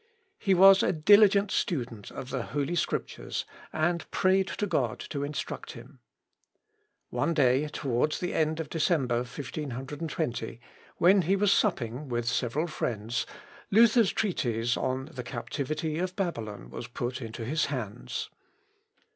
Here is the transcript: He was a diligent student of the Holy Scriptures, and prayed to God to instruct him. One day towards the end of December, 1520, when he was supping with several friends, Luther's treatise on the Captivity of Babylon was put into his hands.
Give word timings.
He 0.39 0.55
was 0.55 0.81
a 0.81 0.91
diligent 0.91 1.51
student 1.51 2.09
of 2.09 2.31
the 2.31 2.41
Holy 2.41 2.73
Scriptures, 2.73 3.45
and 3.71 4.09
prayed 4.09 4.47
to 4.47 4.65
God 4.65 4.99
to 5.11 5.23
instruct 5.23 5.73
him. 5.73 5.99
One 7.11 7.35
day 7.35 7.67
towards 7.67 8.19
the 8.19 8.33
end 8.33 8.59
of 8.59 8.67
December, 8.67 9.17
1520, 9.17 10.59
when 10.97 11.21
he 11.21 11.35
was 11.35 11.51
supping 11.53 12.09
with 12.09 12.27
several 12.27 12.65
friends, 12.65 13.27
Luther's 13.69 14.11
treatise 14.11 14.75
on 14.75 15.05
the 15.13 15.21
Captivity 15.23 15.99
of 15.99 16.15
Babylon 16.15 16.71
was 16.71 16.87
put 16.87 17.21
into 17.21 17.45
his 17.45 17.65
hands. 17.65 18.31